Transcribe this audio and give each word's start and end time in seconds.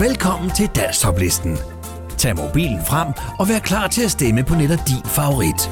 Velkommen 0.00 0.50
til 0.50 0.70
Danstoplisten. 0.76 1.56
Tag 2.18 2.36
mobilen 2.36 2.84
frem 2.86 3.08
og 3.38 3.48
vær 3.48 3.58
klar 3.58 3.88
til 3.88 4.02
at 4.02 4.10
stemme 4.10 4.44
på 4.44 4.54
netop 4.54 4.78
din 4.88 5.02
favorit. 5.04 5.70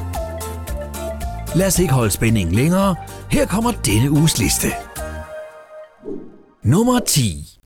Lad 1.55 1.67
os 1.67 1.79
ikke 1.79 1.93
holde 1.93 2.11
spændingen 2.11 2.55
længere. 2.55 2.95
Her 3.31 3.45
kommer 3.45 3.71
denne 3.71 4.11
uges 4.11 4.39
liste. 4.39 4.67
Nummer 6.63 6.99
10. 6.99 7.59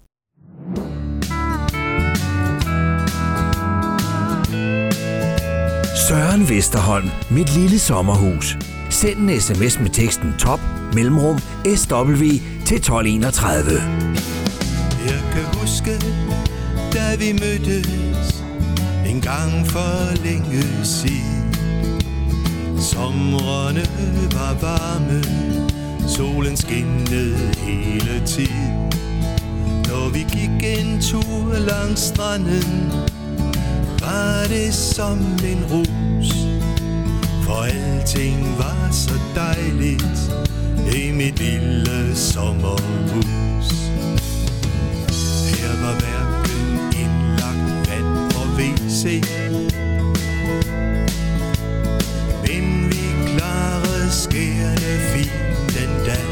Søren 6.07 6.49
Vesterholm, 6.49 7.09
mit 7.31 7.55
lille 7.55 7.80
sommerhus. 7.80 8.57
Send 8.89 9.30
en 9.30 9.41
sms 9.41 9.80
med 9.80 9.89
teksten 9.89 10.35
top 10.39 10.59
mellemrum 10.93 11.38
SW 11.75 12.23
til 12.66 12.77
1231. 12.77 13.71
Jeg 15.05 15.21
kan 15.34 15.59
huske, 15.59 15.91
da 17.11 17.15
vi 17.17 17.31
mødtes 17.31 18.43
en 19.05 19.21
gang 19.21 19.67
for 19.67 20.23
længe 20.23 20.63
siden. 20.83 21.55
Somrene 22.79 23.85
var 24.33 24.53
varme, 24.61 25.23
solen 26.07 26.57
skinnede 26.57 27.38
hele 27.57 28.25
tiden. 28.25 28.91
Når 29.88 30.09
vi 30.09 30.19
gik 30.19 30.79
en 30.79 31.02
tur 31.02 31.53
langs 31.53 32.02
stranden, 32.02 32.91
var 33.99 34.45
det 34.47 34.73
som 34.73 35.19
en 35.43 35.66
rus. 35.71 36.31
For 37.43 37.63
alting 37.63 38.55
var 38.57 38.91
så 38.91 39.19
dejligt 39.35 40.31
i 40.95 41.11
mit 41.11 41.39
lille 41.39 42.16
sommerhus. 42.16 43.71
Her 45.49 45.81
var 45.81 45.99
hverken 45.99 46.20
se 49.02 49.21
Men 52.44 52.89
vi 52.89 53.05
klarede 53.27 54.11
skærende 54.11 54.93
fint 55.13 55.73
den 55.77 55.89
dag. 56.05 56.25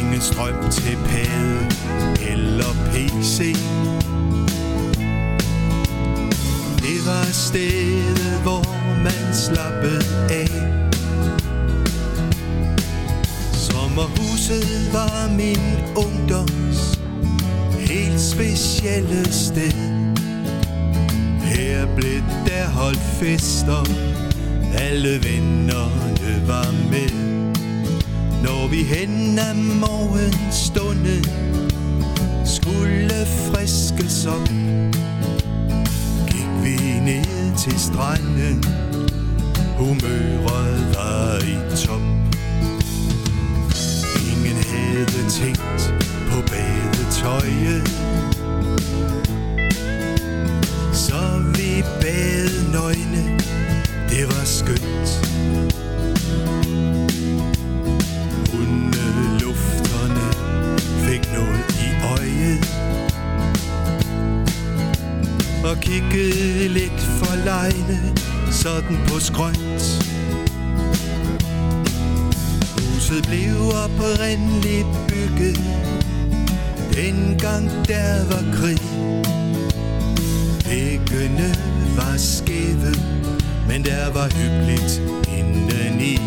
Ingen 0.00 0.20
strøm 0.20 0.70
til 0.70 0.98
pæde 1.06 1.66
eller 2.30 2.72
PC. 2.92 3.56
Det 6.78 7.06
var 7.06 7.24
stedet, 7.32 8.40
hvor 8.42 8.64
man 9.02 9.34
slappede 9.34 10.04
af. 10.30 10.48
Sommerhuset 13.52 14.92
var 14.92 15.30
min 15.36 15.60
ungdoms 15.96 16.95
helt 17.96 18.20
specielle 18.20 19.32
sted. 19.32 19.72
Her 21.42 21.86
blev 21.96 22.22
der 22.46 22.68
holdt 22.68 22.98
fester, 22.98 23.84
alle 24.74 25.24
vennerne 25.24 26.48
var 26.48 26.72
med. 26.90 27.10
Når 28.42 28.68
vi 28.68 28.82
hen 28.82 29.38
ad 29.38 29.54
morgenstunden 29.54 31.24
skulle 32.44 33.26
friskes 33.26 34.26
op, 34.26 34.48
gik 36.28 36.50
vi 36.64 36.76
ned 37.00 37.56
til 37.58 37.80
stranden. 37.80 38.64
Humøret 39.78 40.94
var 40.94 41.38
i 41.38 41.76
top. 41.86 42.15
Ingen 44.96 45.30
på 46.30 46.42
badetøjet. 46.50 47.88
Så 50.92 51.42
vi 51.54 51.84
bad 52.00 52.72
nøgne, 52.72 53.38
det 54.10 54.26
var 54.26 54.44
skønt. 54.44 55.08
Hundelufterne 58.52 60.28
fik 61.06 61.32
noget 61.32 61.64
i 61.86 61.88
øjet. 62.04 62.58
Og 65.64 65.76
kiggede 65.80 66.68
lidt 66.68 67.00
for 67.00 67.44
lejne, 67.44 68.16
sådan 68.50 68.98
på 69.08 69.18
skrønt. 69.20 70.15
Huset 73.08 73.26
blev 73.26 73.56
oprindeligt 73.84 74.86
bygget, 75.08 75.60
dengang 76.94 77.70
der 77.88 78.24
var 78.30 78.44
krig. 78.56 78.80
Væggene 80.66 81.54
var 81.96 82.16
skæve, 82.16 82.94
men 83.68 83.84
der 83.84 84.12
var 84.12 84.28
hyggeligt 84.34 85.02
indeni. 85.38 86.18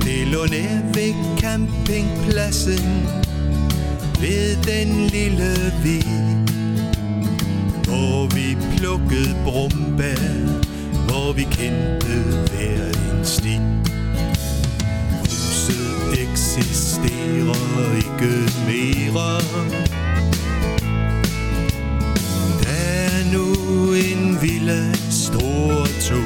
Det 0.00 0.28
lå 0.28 0.46
nær 0.46 0.92
ved 0.94 1.14
campingpladsen, 1.38 3.06
ved 4.20 4.56
den 4.56 5.06
lille 5.06 5.54
vi, 5.84 6.02
hvor 7.84 8.34
vi 8.34 8.56
plukkede 8.76 9.36
brumbær, 9.44 10.22
hvor 11.08 11.32
vi 11.32 11.42
kendte 11.42 12.06
hver 12.50 12.86
en 12.86 13.24
sti. 13.24 13.58
Eksisterer 16.56 17.96
ikke 17.96 18.32
mere. 18.66 19.40
Der 22.62 22.68
er 22.68 23.32
nu 23.32 23.46
en 23.92 24.42
villa 24.42 24.92
stor 25.10 25.86
to. 26.00 26.20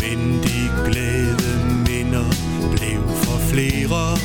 Men 0.00 0.42
de 0.42 0.70
glade 0.86 1.84
minder 1.88 2.28
blev 2.76 3.08
for 3.16 3.38
flere. 3.38 4.18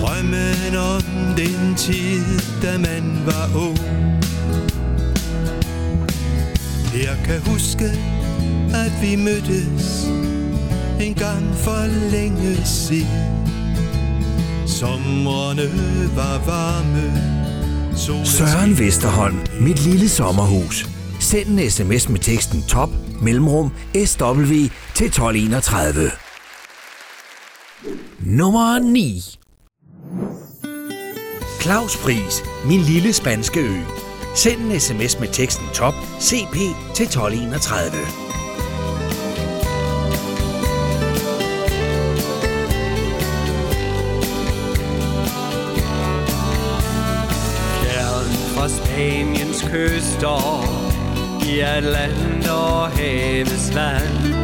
Drømmen 0.00 0.76
om 0.76 1.02
den 1.36 1.74
tid, 1.76 2.40
da 2.62 2.78
man 2.78 3.22
var 3.26 3.50
ung. 3.56 3.78
Jeg 6.94 7.18
kan 7.24 7.40
huske, 7.40 7.84
vi 9.00 9.16
mødtes 9.16 10.06
en 11.00 11.14
gang 11.14 11.54
for 11.54 12.10
længe 12.10 12.56
siden. 12.64 13.06
Sommerne 14.66 15.62
var 16.16 16.38
varme. 16.46 17.12
solen 17.96 18.26
Søren 18.26 18.78
Vesterholm, 18.78 19.38
mit 19.60 19.86
lille 19.86 20.08
sommerhus. 20.08 20.88
Send 21.20 21.60
en 21.60 21.70
sms 21.70 22.08
med 22.08 22.18
teksten 22.18 22.62
top 22.62 22.90
mellemrum 23.22 23.70
SW 24.06 24.52
til 24.94 25.06
1231. 25.06 26.10
Nummer 28.20 28.78
9. 28.78 29.22
Claus 31.60 31.96
Pris, 31.96 32.44
min 32.66 32.80
lille 32.80 33.12
spanske 33.12 33.60
ø. 33.60 33.80
Send 34.34 34.60
en 34.60 34.80
sms 34.80 35.20
med 35.20 35.28
teksten 35.28 35.66
top 35.74 35.94
CP 36.20 36.56
til 36.94 37.04
1231. 37.04 38.29
kyster 49.70 50.62
I 51.46 51.60
Atlanterhavets 51.60 53.74
vand 53.74 54.34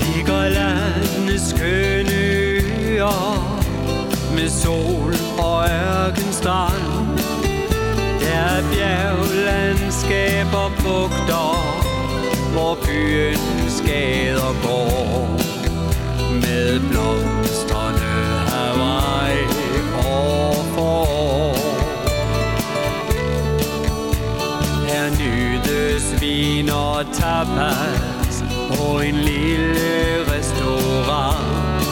Ligger 0.00 0.48
landets 0.48 1.48
skønne 1.50 2.12
øer 2.12 3.60
Med 4.34 4.48
sol 4.48 5.14
og 5.38 5.64
ørkenstrand. 5.64 7.18
Der 8.20 8.28
er 8.28 8.62
bjerglandskaber 8.72 10.70
bugter 10.82 11.56
Hvor 12.52 12.74
byens 12.74 13.82
gader 13.86 14.54
går 14.62 15.28
Med 16.42 16.80
blomster 16.90 17.69
tapas 27.44 28.44
på 28.68 29.00
en 29.00 29.14
lille 29.14 30.24
restaurant. 30.32 31.84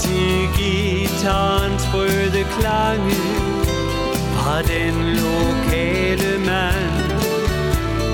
Til 0.00 0.48
gitarens 0.56 1.82
sprøde 1.82 2.44
klange 2.58 3.14
fra 4.34 4.62
den 4.62 4.94
lokale 5.24 6.38
mand. 6.38 7.10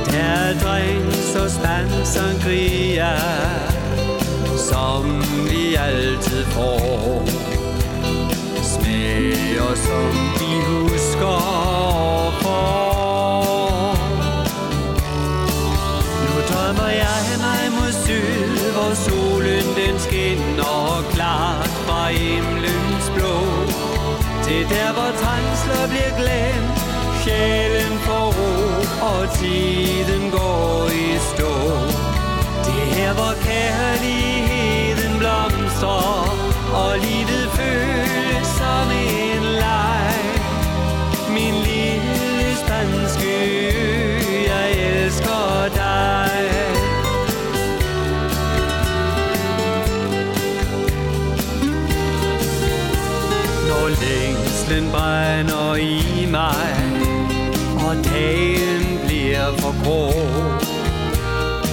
Der 0.06 0.60
drinks 0.62 1.34
og 1.34 1.50
spand 1.50 2.04
sangria, 2.04 3.16
som 4.70 5.22
vi 5.50 5.75
altid 5.75 6.44
får 6.44 7.28
Smager 8.62 9.75
som 9.75 10.12
vi 10.38 10.60
husker 10.66 11.40
for 12.40 12.85
Til 24.56 24.69
der 24.69 24.93
hvor 24.93 25.11
trængsler 25.23 25.82
bliver 25.93 26.12
glemt. 26.20 26.79
Sjælen 27.23 27.99
får 27.99 28.26
ro 28.38 28.53
og 29.11 29.23
tiden 29.38 30.31
går 30.31 30.88
i 31.05 31.06
stå. 31.31 31.53
Det 32.64 32.76
er 32.82 32.91
her 32.97 33.12
hvor 33.14 33.35
kærligheden 33.49 35.19
blomstrer 35.19 36.31
Og 36.82 36.99
livet 36.99 37.47
føles 37.58 38.47
som 38.61 38.87
en 38.91 39.43
leg. 39.62 40.14
Min 41.37 41.55
lille 41.69 42.56
spanske 42.62 43.32
ø, 43.47 44.23
jeg 44.53 44.69
elsker 44.73 45.69
dig. 45.75 46.06
Når 53.69 53.88
længslen 54.68 54.90
brænder 54.90 55.74
i 55.74 56.26
mig 56.30 56.74
Og 57.86 57.96
dagen 58.04 59.00
bliver 59.06 59.52
for 59.58 59.84
grå. 59.84 60.10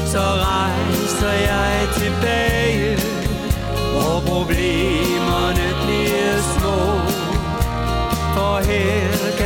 Så 0.05 0.19
rejser 0.19 1.31
jeg 1.31 1.87
tilbage 1.95 2.97
Hvor 3.91 4.19
problemerne 4.27 5.67
bliver 5.83 6.37
små. 6.57 6.79
For 8.35 8.57
her 8.57 9.42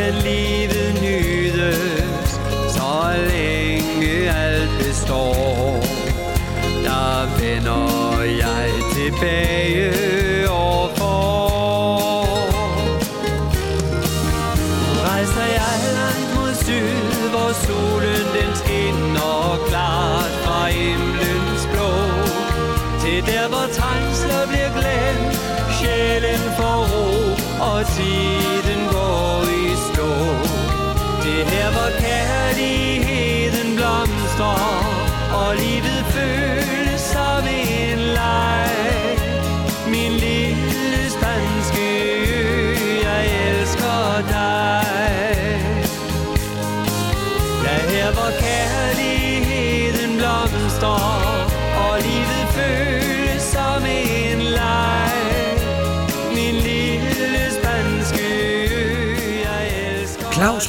og 27.99 28.46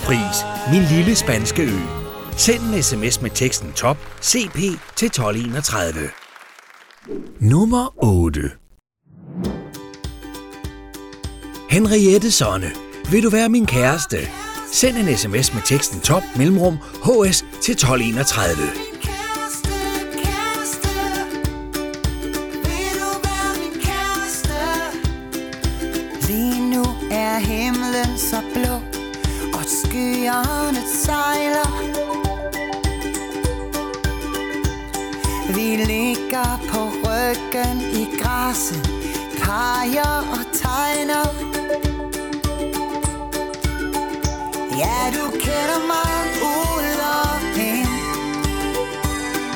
Pris, 0.09 0.45
min 0.73 0.83
lille 0.83 1.15
spanske 1.15 1.63
ø. 1.63 1.79
Send 2.37 2.63
en 2.63 2.83
sms 2.83 3.23
med 3.23 3.31
teksten 3.31 3.73
top 3.73 3.97
CP 4.23 4.59
til 4.97 5.07
1231. 5.07 6.11
Nummer 7.41 8.05
8 8.05 8.51
Henriette 11.71 12.31
Sonne, 12.31 12.71
vil 13.11 13.23
du 13.23 13.31
være 13.31 13.49
min 13.49 13.67
kæreste? 13.67 14.19
Send 14.73 14.97
en 14.97 15.17
sms 15.17 15.55
med 15.55 15.63
teksten 15.65 16.01
top 16.01 16.23
mellemrum 16.37 16.77
HS 17.05 17.45
til 17.63 17.73
1231. 17.73 18.88
sejler. 31.09 31.71
Vi 35.55 35.69
ligger 35.93 36.51
på 36.71 36.81
ryggen 37.05 37.77
i 38.01 38.05
græsset, 38.21 38.91
peger 39.43 40.15
og 40.35 40.43
tegner. 40.63 41.27
Ja, 44.83 44.99
du 45.17 45.25
kender 45.45 45.81
mig 45.93 46.15
ud 46.57 46.89
og 47.17 47.35
ind. 47.71 47.95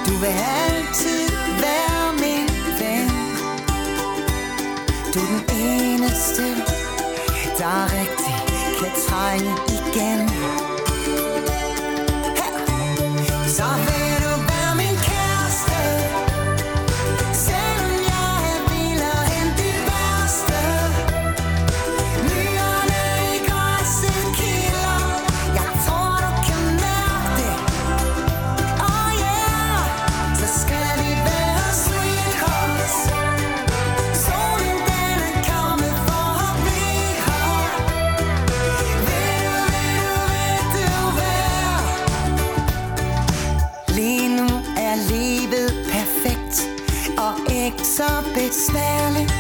Du 0.07 0.13
vil 0.23 0.35
altid 0.67 1.29
være 1.65 2.05
min 2.23 2.49
ven 2.81 3.09
Du 5.15 5.21
er 5.21 5.41
den 5.49 5.61
eneste, 5.61 6.47
der 7.59 7.79
rigtig 7.99 8.37
kan 8.79 8.93
trænge 9.09 9.53
igen 9.79 10.72
smiling 48.73 49.32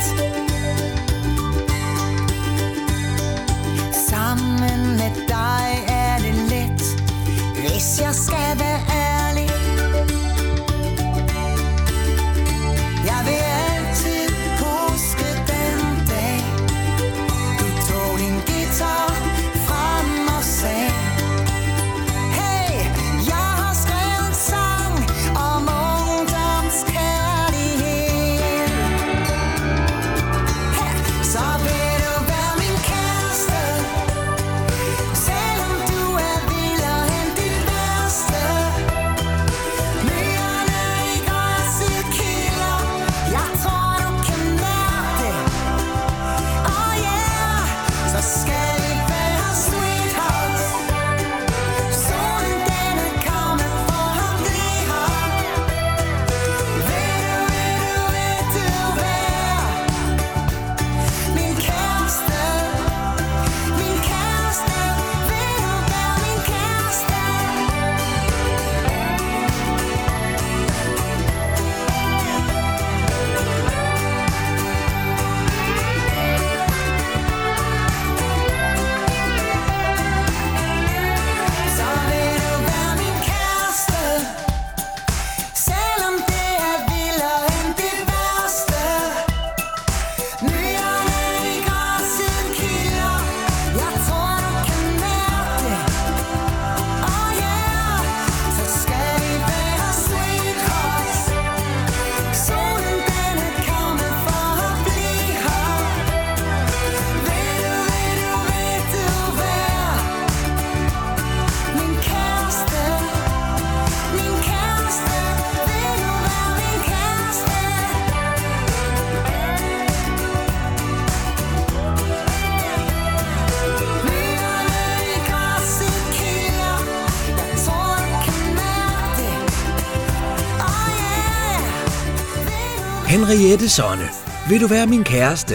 Henriette 133.12 133.68
Sonne, 133.68 134.08
vil 134.48 134.60
du 134.60 134.66
være 134.66 134.86
min 134.86 135.04
kæreste? 135.04 135.54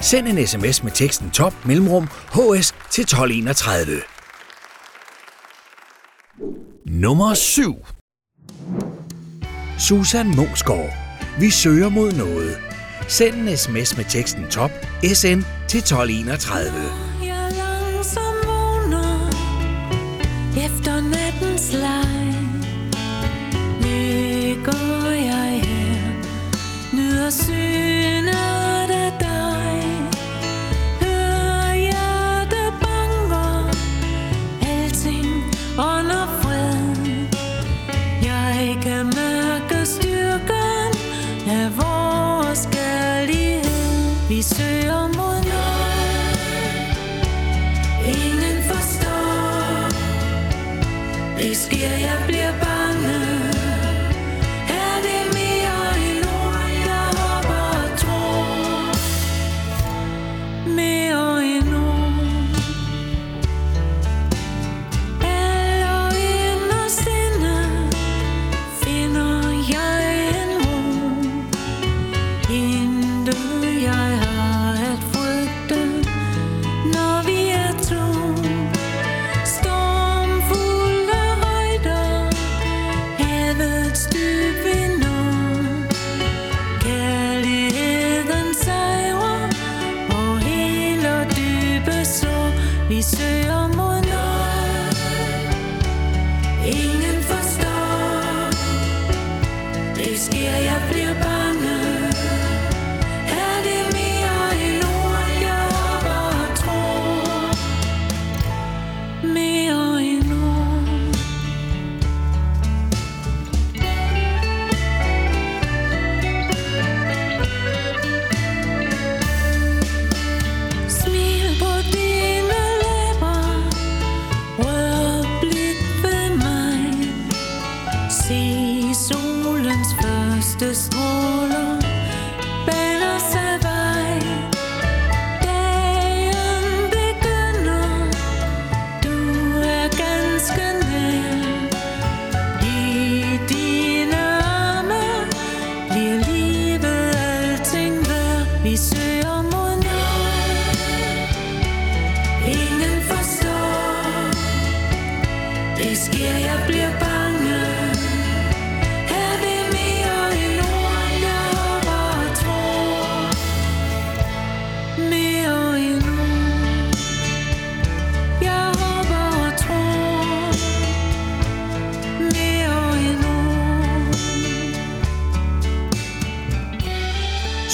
Send 0.00 0.28
en 0.28 0.46
sms 0.46 0.82
med 0.82 0.92
teksten 0.92 1.30
top 1.30 1.52
mellemrum 1.64 2.06
hs 2.06 2.74
til 2.90 3.02
1231. 3.02 4.00
Nummer 6.86 7.34
7 7.34 7.76
Susan 9.78 10.36
Mungsgaard, 10.36 10.92
vi 11.40 11.50
søger 11.50 11.88
mod 11.88 12.12
noget. 12.12 12.58
Send 13.08 13.34
en 13.34 13.56
sms 13.56 13.96
med 13.96 14.04
teksten 14.04 14.44
top 14.50 14.70
sn 15.14 15.40
til 15.68 15.78
1231. 15.78 16.72
Jeg 17.24 17.52
langsom 17.56 18.34
vågner 18.46 19.30
efter 20.66 21.00
nattens 21.00 21.72
leg. 21.72 22.34
Lykker 23.80 24.93
assim. 27.34 27.93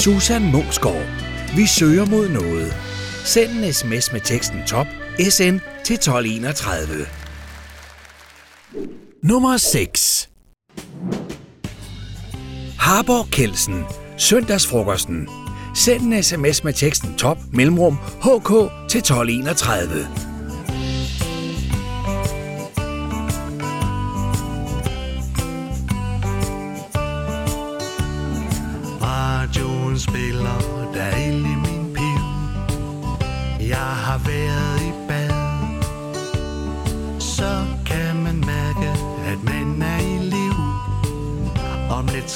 Susan 0.05 0.53
Mumsgaard. 0.53 1.07
Vi 1.57 1.67
søger 1.67 2.07
mod 2.07 2.29
noget. 2.29 2.77
Send 3.25 3.51
en 3.51 3.73
sms 3.73 4.13
med 4.13 4.21
teksten 4.21 4.63
top 4.67 4.87
SN 5.31 5.59
til 5.85 5.95
1231. 5.95 7.07
Nummer 9.23 9.57
6 9.57 10.31
Harbor 12.79 13.29
Kelsen. 13.33 13.85
Søndagsfrokosten. 14.19 15.29
Send 15.75 16.03
en 16.03 16.23
sms 16.23 16.65
med 16.65 16.73
teksten 16.73 17.15
top 17.15 17.39
mellemrum 17.53 17.97
HK 17.97 18.49
til 18.89 18.99
1231. 18.99 20.30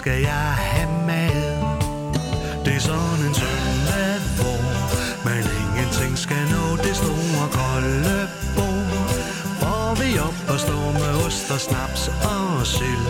skal 0.04 0.20
jeg 0.20 0.54
have 0.72 1.06
med. 1.06 1.30
Det 2.64 2.74
er 2.76 2.80
sådan 2.80 3.20
en 3.28 3.34
søndag, 3.34 4.12
hvor 4.38 4.60
man 5.24 5.44
ingenting 5.60 6.18
skal 6.18 6.42
nå 6.54 6.76
det 6.76 6.96
store 6.96 7.46
kolde 7.60 8.28
bord. 8.56 9.10
Hvor 9.60 9.86
vi 10.00 10.18
op 10.18 10.38
og 10.52 10.60
står 10.60 10.86
med 10.92 11.26
ost 11.26 11.50
og 11.50 11.60
snaps 11.60 12.02
og 12.08 12.66
sild. 12.66 13.06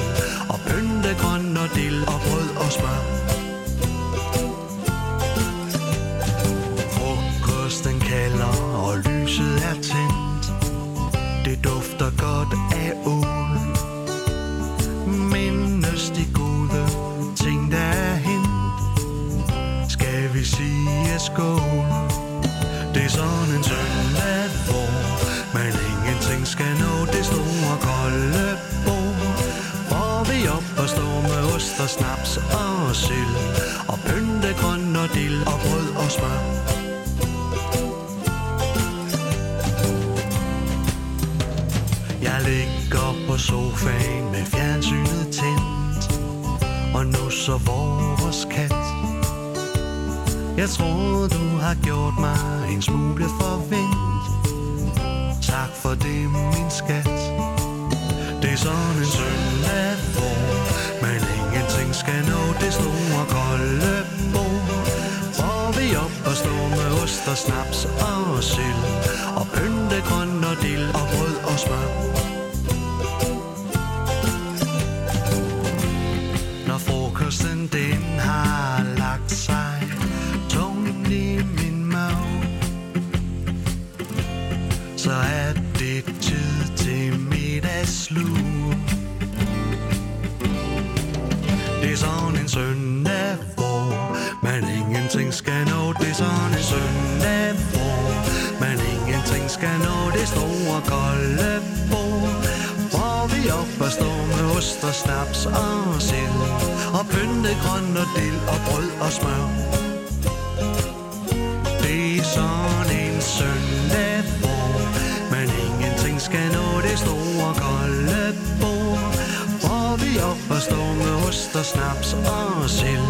Efter 121.54 121.60
og 121.60 121.94
snaps 121.94 122.12
og 122.14 122.70
sild 122.70 123.08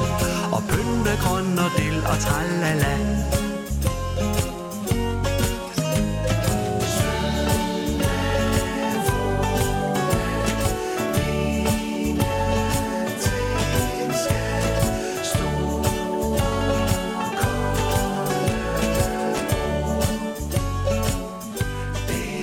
Og 0.52 0.62
pynte 0.68 1.16
grøn 1.22 1.58
og 1.58 1.70
dild 1.76 2.02
og 2.02 2.18
tralala 2.18 2.94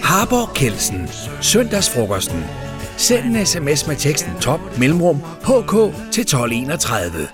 Harborg 0.03 0.53
Kelsen. 0.53 1.09
Søndagsfrokosten. 1.41 2.70
Send 3.01 3.35
en 3.35 3.45
sms 3.45 3.87
med 3.87 3.95
teksten 3.95 4.31
top 4.41 4.59
mellemrum 4.79 5.17
hk 5.19 5.71
til 6.11 6.21
1231. 6.21 7.27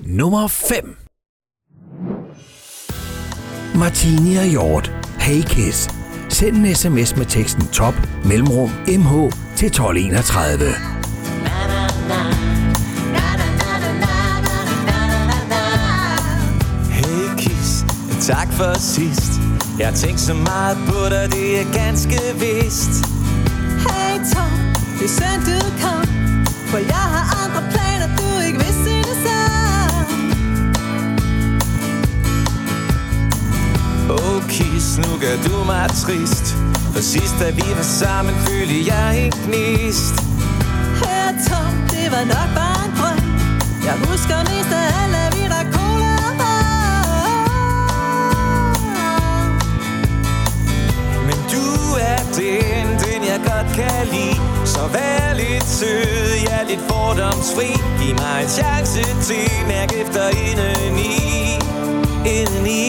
Nummer 0.00 0.48
5. 0.48 0.96
Martini 3.74 4.36
og 4.36 4.44
Hjort. 4.44 4.92
Hey 5.20 5.42
Kiss. 5.42 5.90
Send 6.28 6.56
en 6.56 6.74
sms 6.74 7.16
med 7.16 7.26
teksten 7.26 7.66
top 7.72 7.94
mellemrum 8.24 8.70
mh 8.86 9.32
til 9.56 9.66
1231. 9.66 10.58
Hey 16.90 17.38
Kiss, 17.38 17.84
tak 18.20 18.52
for 18.52 18.78
sidst 18.78 19.37
jeg 19.78 19.86
har 19.86 19.94
tænkt 19.94 20.20
så 20.20 20.34
meget 20.34 20.78
på 20.88 21.08
dig, 21.10 21.28
det 21.32 21.60
er 21.60 21.72
ganske 21.72 22.18
vist. 22.34 22.92
Hey 23.86 24.14
Tom, 24.32 24.52
det 24.98 25.04
er 25.04 25.14
synd 25.18 25.42
du 25.48 25.58
kom 25.82 26.04
For 26.70 26.78
jeg 26.78 27.06
har 27.14 27.26
andre 27.42 27.62
planer, 27.72 28.08
du 28.16 28.46
ikke 28.46 28.58
vidste 28.58 28.90
det 29.08 29.18
samme. 29.26 30.00
Oh 34.10 34.48
Kis, 34.48 34.98
nu 34.98 35.10
gør 35.20 35.36
du 35.46 35.64
mig 35.64 35.88
trist. 35.88 36.46
For 36.92 37.02
sidst 37.02 37.34
da 37.40 37.50
vi 37.50 37.66
var 37.76 37.88
sammen, 38.02 38.34
følte 38.34 38.78
jeg 38.92 39.24
en 39.24 39.32
gnist. 39.44 40.14
Hey 41.02 41.28
Tom, 41.48 41.72
det 41.90 42.06
var 42.14 42.24
nok 42.34 42.48
bare 42.58 42.80
en 42.86 42.92
drøm. 42.98 43.20
Jeg 43.84 43.96
husker 44.08 44.38
mest 44.50 44.72
af 44.80 44.86
alle, 45.02 45.22
vi 45.36 45.42
der 45.54 45.72
cola 45.72 45.87
er 52.38 52.84
den, 52.84 52.86
den 53.04 53.20
jeg 53.30 53.40
godt 53.50 53.68
kan 53.78 54.06
lide. 54.12 54.40
Så 54.64 54.82
vær 54.92 55.34
lidt 55.34 55.68
sød, 55.78 56.32
ja 56.48 56.58
lidt 56.68 56.80
fordomsfri. 56.90 57.70
Giv 58.00 58.14
mig 58.22 58.36
en 58.42 58.48
chance 58.48 59.02
til, 59.26 59.50
mærk 59.68 59.92
efter 60.02 60.24
indeni. 60.46 61.14
Indeni. 62.36 62.84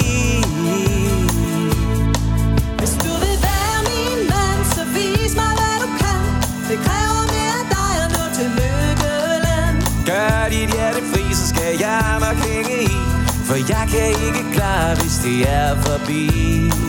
Hvis 2.80 2.94
du 3.04 3.12
vil 3.24 3.38
være 3.48 3.78
min 3.90 4.20
mand, 4.32 4.62
så 4.76 4.84
vis 4.96 5.36
mig, 5.42 5.52
hvad 5.60 5.78
du 5.84 5.90
kan. 6.02 6.22
Det 6.70 6.78
kræver 6.86 7.24
mere 7.34 7.56
af 7.62 7.68
dig 7.76 7.92
at 8.04 8.10
nå 8.16 8.24
til 8.38 8.50
lykkeland. 8.60 9.76
Gør 10.10 10.50
dit 10.54 10.70
hjerte 10.76 11.02
fri, 11.12 11.24
så 11.34 11.46
skal 11.54 11.72
jeg 11.80 12.04
nok 12.26 12.38
hænge 12.48 12.76
i. 12.84 12.96
For 13.48 13.56
jeg 13.74 13.86
kan 13.94 14.08
ikke 14.26 14.44
klare, 14.54 14.96
hvis 14.96 15.16
det 15.26 15.40
er 15.60 15.82
forbi. 15.86 16.88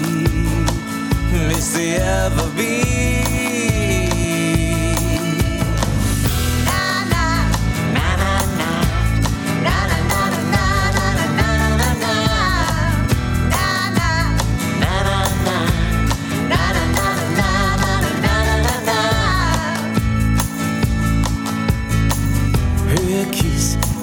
Hvis 1.46 1.72
det 1.76 2.02
er 2.02 2.30
forbi 2.30 2.80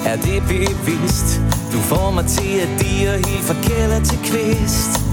er 0.08 0.16
det 0.16 0.42
bevidst? 0.42 1.40
Du 1.72 1.78
får 1.78 2.10
mig 2.10 2.26
til 2.26 2.58
at 2.58 2.68
dire 2.80 3.12
helt 3.12 3.44
fra 3.44 3.54
kælder 3.62 4.04
til 4.04 4.18
kvist 4.18 5.07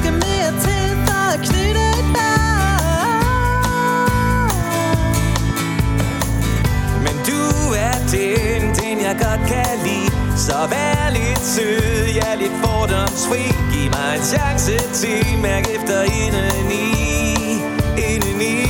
skal 0.00 0.12
mere 0.12 0.50
til 0.64 0.86
for 1.06 1.22
at 1.34 1.40
knytte 1.48 1.82
et 1.98 2.06
Men 7.04 7.14
du 7.28 7.40
er 7.86 7.96
den, 8.14 8.62
den 8.80 8.96
jeg 9.06 9.16
godt 9.26 9.42
kan 9.52 9.72
lide. 9.84 10.10
Så 10.36 10.58
vær 10.70 11.10
lidt 11.10 11.44
sød, 11.54 12.06
ja 12.14 12.34
lidt 12.34 12.56
fordomsfri. 12.64 13.42
Giv 13.72 13.90
mig 13.96 14.10
en 14.16 14.24
chance 14.32 14.76
til, 15.00 15.38
mærk 15.42 15.66
efter 15.76 16.02
indeni 16.02 16.84
Indeni 18.12 18.65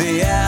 Ja, 0.00 0.47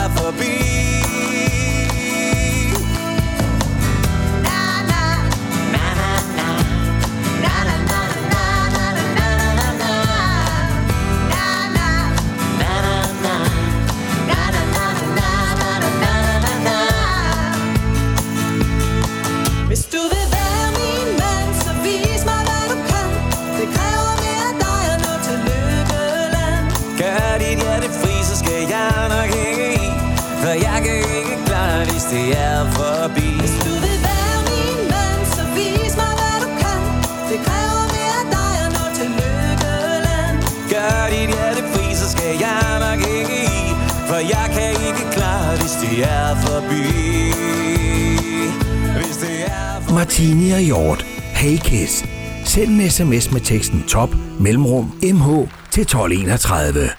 sms 53.01 53.31
med 53.31 53.41
teksten 53.41 53.83
top 53.87 54.09
mellemrum 54.39 54.85
mh 54.85 55.49
til 55.71 55.81
1231. 55.81 56.89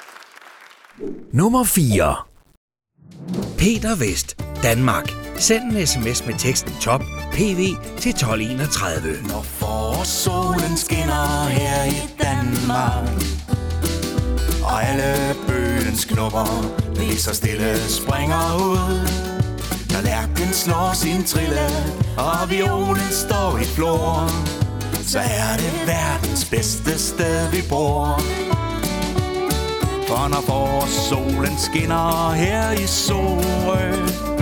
Nummer 1.32 1.64
4. 1.64 2.16
Peter 3.58 3.96
Vest, 3.96 4.36
Danmark. 4.62 5.12
Send 5.36 5.62
en 5.62 5.86
sms 5.86 6.26
med 6.26 6.34
teksten 6.38 6.72
top 6.80 7.00
PV 7.32 7.60
til 7.98 8.10
1231. 8.10 9.28
Når 9.28 9.42
forårssolen 9.42 10.76
skinner 10.76 11.48
her 11.48 11.84
i 11.84 12.00
Danmark 12.22 13.08
Og 14.64 14.84
alle 14.84 15.34
bøgens 15.48 16.04
knopper 16.04 16.48
lige 16.94 17.18
så 17.18 17.34
stille 17.34 17.78
springer 17.78 18.56
ud 18.70 19.08
Når 19.92 20.02
lærken 20.04 20.52
slår 20.52 20.92
sin 20.94 21.24
trille 21.24 21.66
og 22.18 22.50
violen 22.50 23.10
står 23.10 23.58
i 23.58 23.64
flor 23.64 24.61
så 25.06 25.18
er 25.18 25.56
det 25.56 25.72
verdens 25.86 26.44
bedste 26.44 26.98
sted 26.98 27.50
vi 27.50 27.62
bor 27.68 28.20
For 30.08 30.28
når 30.28 30.42
forårssolen 30.46 31.58
skinner 31.58 32.34
her 32.38 32.70
i 32.72 32.86
Sorø 32.86 34.32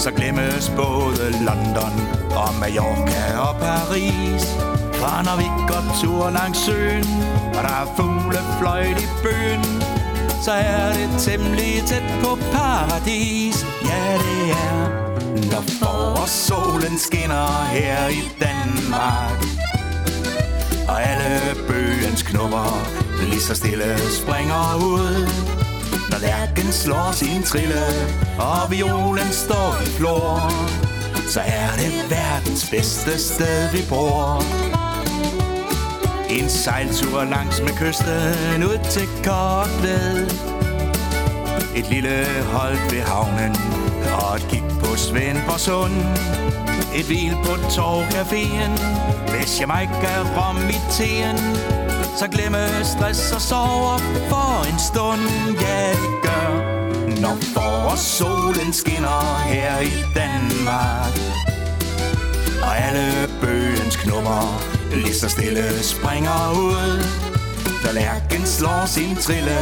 så 0.00 0.10
glemmes 0.10 0.72
både 0.76 1.30
London 1.44 1.94
og 2.36 2.54
Mallorca 2.60 3.38
og 3.38 3.56
Paris. 3.60 4.44
For 4.94 5.22
når 5.24 5.36
vi 5.36 5.48
går 5.68 5.84
tur 6.00 6.30
langs 6.30 6.58
søen, 6.58 7.04
og 7.56 7.62
der 7.66 7.74
er 7.82 7.92
fuglefløjt 7.96 8.98
i 9.02 9.08
bøen, 9.22 9.82
så 10.42 10.52
er 10.52 10.92
det 10.92 11.08
temmelig 11.18 11.82
tæt 11.86 12.02
på 12.22 12.38
paradis. 12.52 13.66
Ja, 13.90 14.18
det 14.24 14.50
er, 14.50 14.99
når 15.48 16.26
solen 16.26 16.98
skinner 16.98 17.64
her 17.64 18.08
i 18.08 18.22
Danmark. 18.40 19.44
Og 20.88 21.02
alle 21.02 21.54
bøgens 21.68 22.22
knopper 22.22 22.86
lige 23.20 23.40
så 23.40 23.54
stille 23.54 23.98
springer 23.98 24.76
ud. 24.76 25.28
Når 26.10 26.18
lærken 26.18 26.72
slår 26.72 27.12
sin 27.12 27.42
trille, 27.42 27.84
og 28.38 28.70
violen 28.70 29.32
står 29.32 29.82
i 29.86 29.86
flor, 29.86 30.52
så 31.28 31.40
er 31.40 31.70
det 31.76 32.10
verdens 32.10 32.70
bedste 32.70 33.18
sted, 33.18 33.70
vi 33.72 33.82
bor. 33.88 34.44
En 36.30 36.48
sejltur 36.48 37.24
langs 37.24 37.60
med 37.60 37.70
kysten 37.70 38.64
ud 38.64 38.78
til 38.90 39.08
Kortved. 39.24 40.30
Et 41.76 41.90
lille 41.90 42.24
hold 42.52 42.90
ved 42.90 43.00
havnen, 43.00 43.79
og 44.22 44.36
et 44.36 44.46
kig 44.50 44.64
på 44.80 44.96
Svendborg 44.96 45.60
Sund. 45.60 45.96
Et 46.94 47.06
hvil 47.06 47.34
på 47.44 47.52
Torvcaféen, 47.74 48.72
hvis 49.30 49.60
Jamaica 49.60 50.12
rom 50.36 50.58
i 50.68 50.78
teen. 50.96 51.38
Så 52.20 52.28
glemme 52.28 52.84
stress 52.84 53.32
og 53.32 53.40
sover 53.40 53.98
for 54.28 54.72
en 54.72 54.78
stund, 54.78 55.20
ja 55.60 55.90
det 55.90 56.22
gør 56.22 56.48
Når 57.20 57.36
forårssolen 57.54 58.72
skinner 58.72 59.38
her 59.38 59.80
i 59.80 59.92
Danmark 60.14 61.14
Og 62.62 62.78
alle 62.78 63.28
bøgens 63.40 63.96
knummer 63.96 64.62
lige 64.94 65.14
så 65.14 65.28
stille 65.28 65.82
springer 65.82 66.50
ud 66.50 67.04
Når 67.84 67.92
lærken 67.92 68.46
slår 68.46 68.86
sin 68.86 69.16
trille 69.16 69.58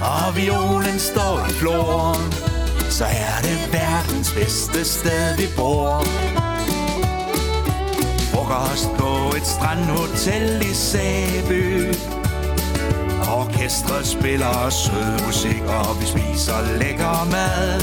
og 0.00 0.36
violen 0.36 0.98
står 0.98 1.46
i 1.48 1.52
flor 1.52 2.49
så 2.90 3.04
er 3.04 3.42
det 3.42 3.58
verdens 3.72 4.32
bedste 4.32 4.84
sted 4.84 5.36
vi 5.36 5.46
bor 5.56 6.04
Frokost 8.32 8.90
på 8.98 9.36
et 9.36 9.46
strandhotel 9.46 10.62
i 10.70 10.74
Sæby 10.74 11.94
Orkestret 13.38 14.06
spiller 14.06 14.70
sød 14.70 15.26
musik, 15.26 15.62
og 15.62 16.00
vi 16.00 16.06
spiser 16.06 16.78
lækker 16.78 17.28
mad. 17.30 17.80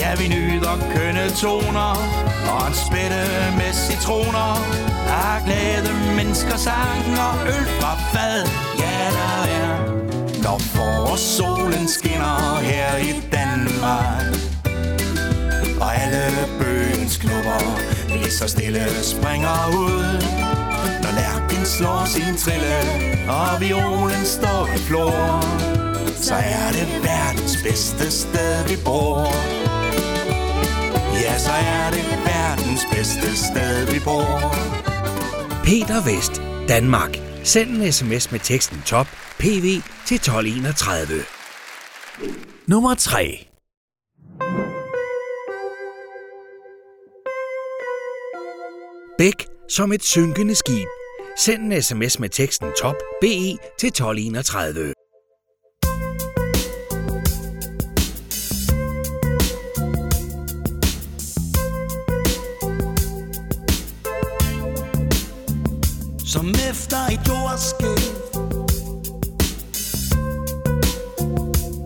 Ja, 0.00 0.14
vi 0.20 0.28
nyder 0.28 0.76
kønne 0.94 1.30
toner, 1.30 1.94
og 2.52 2.68
en 2.68 2.74
spætte 2.74 3.22
med 3.58 3.72
citroner. 3.86 4.50
Af 5.08 5.44
glade 5.46 5.90
mennesker, 6.16 6.56
sang 6.56 7.04
og 7.26 7.46
øl 7.46 7.66
fra 7.80 7.92
fad. 8.12 8.48
Ja, 8.78 8.98
der 9.18 9.34
er, 9.60 9.76
når 10.42 10.58
forårssolen 10.58 11.88
skinner 11.88 12.58
her 12.60 12.96
i 12.96 13.12
Danmark. 13.32 14.33
Bøgens 16.58 17.16
knopper 17.16 17.60
lige 18.08 18.30
så 18.30 18.48
stille 18.48 18.84
springer 19.02 19.68
ud 19.68 20.04
Når 21.02 21.12
lærken 21.20 21.66
slår 21.66 22.04
sin 22.06 22.36
trille 22.36 22.78
Og 23.28 23.60
violen 23.60 24.24
står 24.24 24.68
i 24.76 24.78
flor 24.78 25.44
Så 26.22 26.34
er 26.34 26.68
det 26.72 26.88
verdens 27.02 27.56
bedste 27.62 28.10
sted 28.10 28.68
vi 28.68 28.76
bor 28.84 29.34
Ja, 31.22 31.38
så 31.38 31.52
er 31.52 31.90
det 31.90 32.04
verdens 32.26 32.82
bedste 32.92 33.36
sted 33.36 33.92
vi 33.92 34.00
bor 34.04 34.54
Peter 35.64 36.04
Vest, 36.04 36.42
Danmark. 36.68 37.18
Send 37.42 37.70
en 37.70 37.92
sms 37.92 38.32
med 38.32 38.40
teksten 38.40 38.82
top 38.86 39.06
PV 39.38 39.80
til 40.06 40.14
1231. 40.14 41.22
Nummer 42.66 42.94
3. 42.94 43.53
Bæk 49.18 49.46
som 49.68 49.92
et 49.92 50.04
synkende 50.04 50.54
skib. 50.54 50.88
Send 51.38 51.72
en 51.72 51.82
sms 51.82 52.18
med 52.18 52.28
teksten 52.28 52.68
top 52.82 52.94
BE 53.20 53.58
til 53.78 53.86
1231. 53.86 54.92
Som 66.26 66.48
efter 66.70 67.06
et 67.12 67.20
jordskæld 67.28 68.14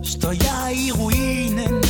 Står 0.03 0.31
jeg 0.31 0.77
i 0.87 0.91
ruinen 0.91 1.88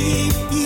mim. 0.00 0.59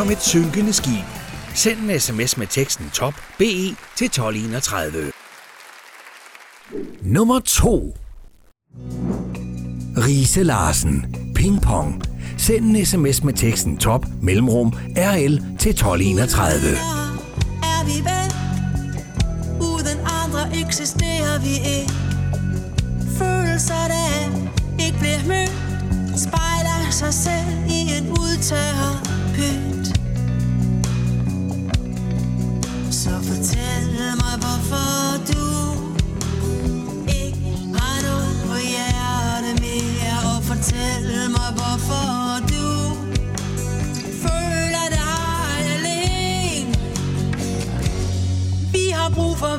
Som 0.00 0.10
et 0.10 0.22
synkende 0.22 0.72
skib. 0.72 1.04
Send 1.54 1.78
en 1.78 2.00
sms 2.00 2.36
med 2.36 2.46
teksten 2.46 2.90
top 2.92 3.14
BE 3.38 3.76
til 3.96 4.04
1231. 4.04 5.12
Nummer 7.02 7.40
2 7.40 7.96
Riese 9.96 10.42
Larsen. 10.42 11.16
Ping 11.34 11.62
Pong. 11.62 12.02
Send 12.38 12.76
en 12.76 12.86
sms 12.86 13.24
med 13.24 13.34
teksten 13.34 13.76
top 13.76 14.06
mellemrum 14.22 14.72
RL 14.96 15.36
til 15.58 15.70
1231. 15.70 16.70
Er 17.62 17.84
vi 17.84 17.96
vel? 18.10 18.28
Uden 19.60 19.98
andre 20.22 20.58
eksisterer 20.66 21.40
vi 21.40 21.52
ikke. 21.76 21.92
Følelser, 23.18 23.84
der 23.94 24.08
ikke 24.84 24.98
bliver 24.98 25.22
mødt, 25.26 25.52
spejler 26.20 26.90
sig 26.90 27.14
selv 27.14 27.48
i 27.68 27.80
en 27.98 28.08
udtager 28.10 29.10
pynt. 29.34 29.79
Så 33.04 33.10
fortæl 33.10 33.94
mig, 34.22 34.36
hvorfor 34.42 35.24
du 35.32 35.44
ikke 37.08 37.40
har 37.78 37.96
noget 38.08 38.34
på 38.46 38.56
hjerte 38.72 39.50
mere. 39.64 40.16
Og 40.30 40.44
fortæl 40.44 41.30
mig, 41.36 41.50
hvorfor 41.58 42.06
du 42.52 42.66
føler 44.24 44.86
dig 44.98 45.16
alene. 45.76 46.74
Vi 48.72 48.90
har 48.94 49.10
brug 49.10 49.36
for 49.36 49.56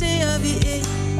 spejl 0.00 0.10
eksisterer 0.10 0.38
vi 0.38 0.52
ikke 0.74 1.19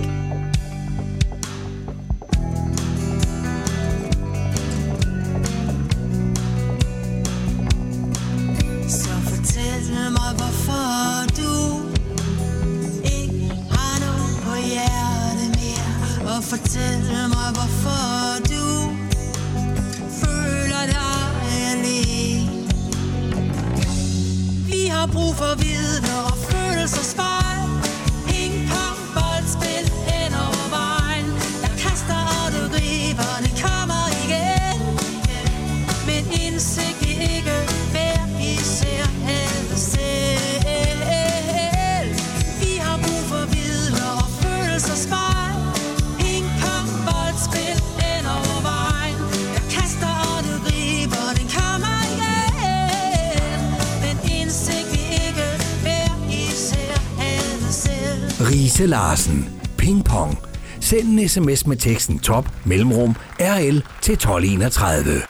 Larsen. 58.90 59.60
Ping 59.78 60.04
Pong. 60.04 60.38
Send 60.80 61.08
en 61.08 61.28
sms 61.28 61.66
med 61.66 61.76
teksten 61.76 62.18
top 62.18 62.48
mellemrum 62.64 63.14
RL 63.40 63.82
til 64.02 64.12
1231. 64.12 65.22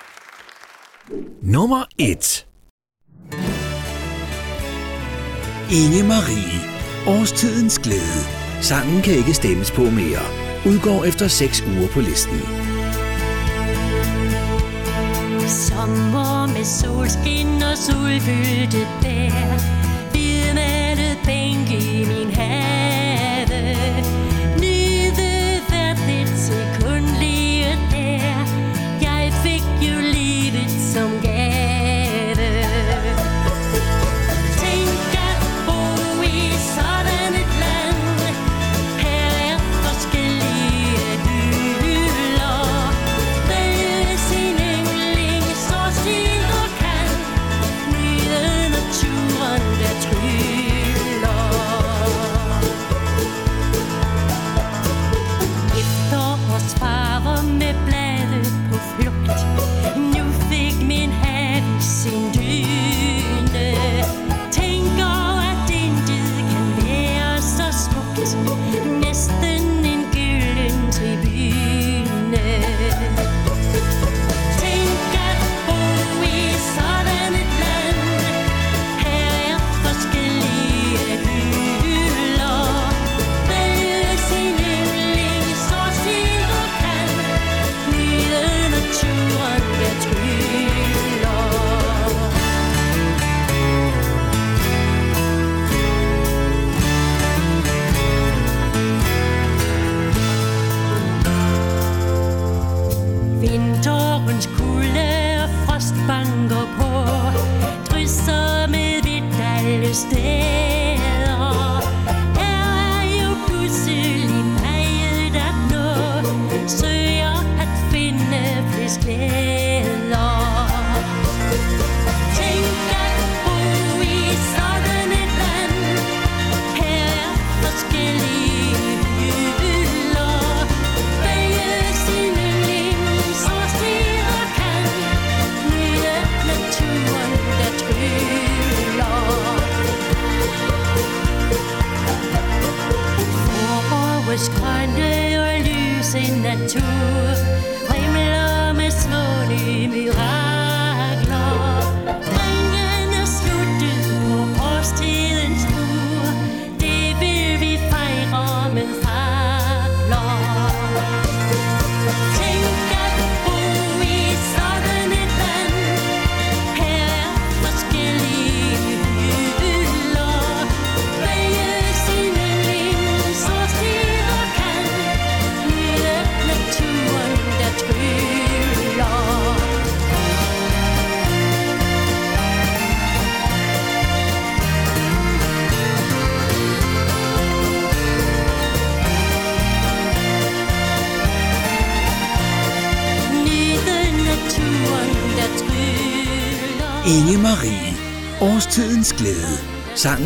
Nummer 1.42 1.84
1 1.98 2.46
Inge 5.72 6.02
Marie. 6.08 6.60
Årstidens 7.06 7.78
glæde. 7.78 8.20
Sangen 8.60 9.02
kan 9.02 9.14
ikke 9.14 9.34
stemmes 9.34 9.70
på 9.70 9.82
mere. 9.82 10.24
Udgår 10.66 11.04
efter 11.04 11.28
6 11.28 11.64
uger 11.66 11.88
på 11.88 12.00
listen. 12.00 12.40
Sommer 15.48 16.46
med 16.46 16.64
solskin 16.64 17.62
og 17.62 17.76
solfyldte 17.78 18.86
bær 19.02 19.58
Hvidmalet 20.10 21.18
bænk 21.24 21.70
i 21.70 22.04
min 22.04 22.30
have 22.30 22.79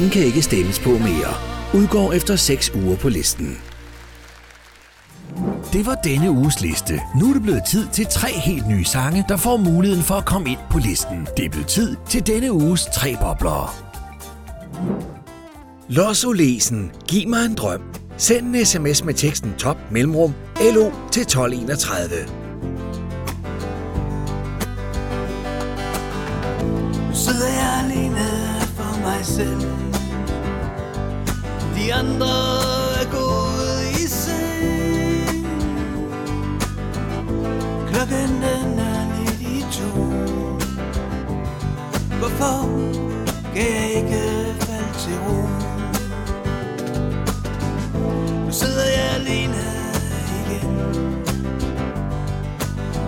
Sangen 0.04 0.12
kan 0.12 0.26
ikke 0.26 0.42
stemmes 0.42 0.78
på 0.78 0.88
mere. 0.88 1.34
Udgår 1.74 2.12
efter 2.12 2.36
6 2.36 2.72
uger 2.74 2.96
på 2.96 3.08
listen. 3.08 3.58
Det 5.72 5.86
var 5.86 5.94
denne 5.94 6.30
uges 6.30 6.60
liste. 6.60 7.00
Nu 7.20 7.28
er 7.28 7.32
det 7.32 7.42
blevet 7.42 7.62
tid 7.70 7.86
til 7.92 8.06
tre 8.06 8.28
helt 8.28 8.68
nye 8.68 8.84
sange, 8.84 9.24
der 9.28 9.36
får 9.36 9.56
muligheden 9.56 10.04
for 10.04 10.14
at 10.14 10.24
komme 10.24 10.50
ind 10.50 10.58
på 10.70 10.78
listen. 10.78 11.28
Det 11.36 11.44
er 11.44 11.48
blevet 11.48 11.66
tid 11.66 11.96
til 12.08 12.26
denne 12.26 12.52
uges 12.52 12.86
tre 12.94 13.16
bobler. 13.20 13.74
Los 15.88 16.24
Olesen, 16.24 16.92
giv 17.08 17.28
mig 17.28 17.44
en 17.44 17.54
drøm. 17.54 17.82
Send 18.16 18.56
en 18.56 18.64
sms 18.66 19.04
med 19.04 19.14
teksten 19.14 19.54
top 19.58 19.76
mellemrum 19.90 20.34
LO 20.74 20.90
til 21.12 21.22
1231. 21.22 22.10
Nu 27.08 27.14
sidder 27.14 27.48
jeg 27.48 27.84
alene 27.84 28.26
for 28.76 29.00
mig 29.00 29.26
selv 29.26 29.83
de 31.84 31.94
andre 31.94 32.26
er 33.00 33.10
gået 33.10 33.90
i 33.90 34.08
seng. 34.08 35.46
Klokken 37.88 38.28
den 38.28 38.78
er 38.78 39.02
lidt 39.18 39.40
i 39.40 39.64
to. 39.72 39.90
Hvorfor 42.18 42.68
kan 43.54 43.66
jeg 43.74 43.92
ikke 43.96 44.22
falde 44.60 44.92
til 44.98 45.18
ro? 45.26 45.40
Nu 48.44 48.52
sidder 48.52 48.84
jeg 48.84 49.14
alene 49.14 49.64
igen. 50.46 50.76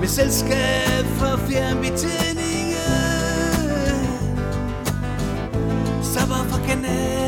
Med 0.01 0.09
selskab 0.09 1.05
fra 1.18 1.37
fjernbetjeningen 1.37 2.77
Sapper 6.03 6.45
fra 6.51 6.59
kanal 6.66 7.26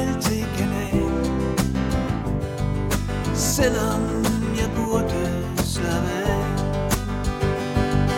Selvom 3.59 4.03
jeg 4.61 4.71
burde 4.77 5.23
slappe 5.57 6.11
af. 6.27 6.45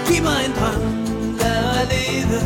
Giv 0.09 0.23
mig 0.23 0.41
en 0.47 0.53
drøm, 0.59 0.83
lad 1.41 1.59
mig 1.69 1.85
leve. 1.95 2.39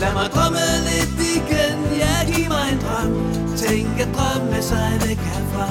Lad 0.00 0.12
mig 0.18 0.28
drømme 0.34 0.66
lidt 0.88 1.18
igen. 1.36 1.78
Ja, 2.02 2.14
giv 2.32 2.48
mig 2.54 2.66
en 2.72 2.78
drøm. 2.84 3.12
Tænk 3.56 4.00
at 4.04 4.08
drømme 4.16 4.62
sig 4.62 4.90
væk 5.04 5.20
herfra. 5.30 5.68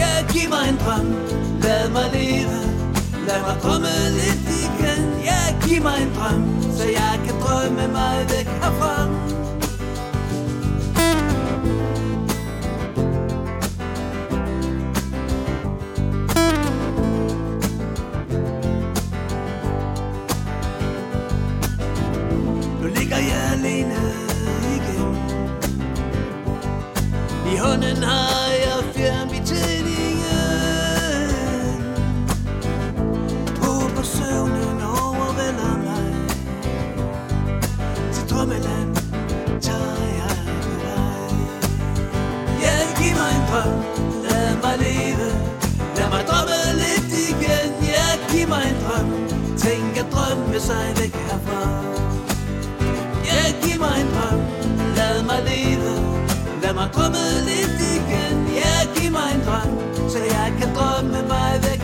Ja, 0.00 0.12
giv 0.32 0.48
mig 0.54 0.64
en 0.68 0.78
drøm. 0.84 1.08
Lad 1.62 1.84
mig 1.96 2.08
leve. 2.12 2.58
Lad 3.26 3.40
mig 3.46 3.56
drømme 3.62 3.94
lidt 4.18 4.46
igen. 4.64 5.04
Ja, 5.30 5.40
giv 5.66 5.82
mig 5.82 5.98
en 6.02 6.12
drøm 6.18 6.42
Så 6.78 6.84
jeg 7.00 7.14
kan 7.24 7.34
drømme 7.40 7.88
mig 7.98 8.16
væk 8.30 8.48
herfra. 8.62 9.45
Hånden 27.66 28.02
har 28.02 28.50
jeg 28.64 28.80
fjern 28.94 28.94
fjernbetjeningen 28.94 31.80
Håber 33.62 34.02
søvnen 34.02 34.78
overvælder 35.02 35.74
mig 35.86 36.08
Til 38.14 38.24
drømmeland 38.30 38.92
tager 39.60 40.04
jeg 40.20 40.36
på 40.62 40.70
vej 40.84 41.30
Ja, 42.64 42.76
giv 42.98 43.14
mig 43.20 43.30
en 43.38 43.44
drøm, 43.50 43.78
lad 44.24 44.50
mig 44.64 44.76
leve. 44.84 45.28
Lad 45.96 46.08
mig 46.14 46.24
drømme 46.30 46.58
lidt 46.82 47.12
igen. 47.30 47.70
Ja, 47.94 48.06
giv 48.30 48.48
mig 48.48 48.62
en 48.70 48.78
drøm. 48.84 49.08
Tænk 49.58 49.96
at 50.02 50.06
drømme 50.12 50.60
sig 50.60 50.95
Lad 56.96 57.10
drømme 57.12 57.44
lidt 57.48 57.80
igen. 57.96 58.36
Ja, 58.60 58.74
giv 58.94 59.10
mig 59.12 59.28
en 59.34 59.40
drøm, 59.46 60.08
så 60.10 60.18
jeg 60.18 60.48
kan 60.58 60.74
drømme 60.74 61.22
mig 61.28 61.52
væk. 61.62 61.75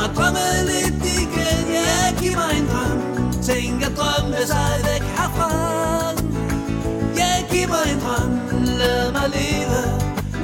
Mig 0.00 0.10
drømme 0.16 0.46
lidt 0.70 1.04
igen. 1.20 1.62
Ja, 1.78 1.92
giv 2.20 2.34
mig 2.42 2.52
en 2.60 2.66
drøm. 2.72 2.98
Tænk 3.46 3.82
at 3.88 3.92
drømme 4.00 4.40
sig 4.52 4.72
væk 4.86 5.04
herfra. 5.18 5.50
Ja, 7.20 7.32
giv 7.50 7.68
mig 7.74 7.84
en 7.92 8.00
drøm. 8.04 8.32
Lad 8.80 9.12
mig 9.16 9.28
leve. 9.36 9.80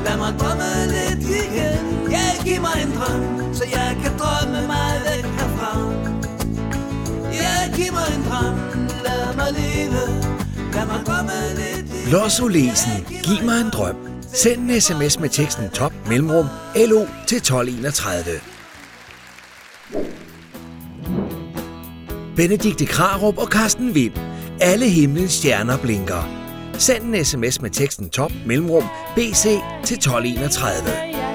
Lad 0.04 0.16
mig 0.22 0.32
drømme 0.40 0.70
lidt 0.94 1.22
igen. 1.42 1.82
Ja, 2.16 2.26
giv 2.44 2.60
mig 2.60 2.76
en 2.84 2.92
drøm 2.98 3.54
Så 3.54 3.64
jeg 3.76 3.90
kan 4.02 4.12
drømme 4.20 4.66
mig 4.72 4.92
væk 5.06 5.24
herfra. 5.38 5.72
Ja, 7.40 7.54
giv 7.76 7.92
mig 7.98 8.08
en 8.16 8.22
drøm. 8.28 8.56
Lad 9.04 9.26
mig 9.40 9.50
leve. 9.60 10.02
Lad 10.74 10.86
mig 10.86 11.00
drømme 11.06 11.38
lidt 11.60 11.86
igen. 11.94 12.12
Los 12.12 12.40
Olesen, 12.40 13.06
giv 13.26 13.44
mig 13.44 13.60
en 13.60 13.70
drøm. 13.70 13.96
Send 14.32 14.70
en 14.70 14.80
sms 14.80 15.20
med 15.20 15.28
teksten 15.28 15.70
top 15.70 15.92
mellemrum 16.06 16.46
LO 16.76 17.06
til 17.26 17.36
1231. 17.36 18.55
Benedikte 22.36 22.86
Krarup 22.86 23.38
og 23.38 23.48
Carsten 23.48 23.94
Vind. 23.94 24.12
Alle 24.60 24.88
himlens 24.88 25.32
stjerner 25.32 25.78
blinker. 25.78 26.28
Send 26.78 27.04
en 27.04 27.24
sms 27.24 27.62
med 27.62 27.70
teksten 27.70 28.10
top 28.10 28.32
mellemrum 28.46 28.84
BC 29.14 29.42
til 29.84 29.96
1231. 29.96 31.25